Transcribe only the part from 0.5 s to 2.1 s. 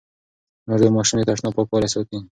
مور د ماشوم د تشناب پاکوالی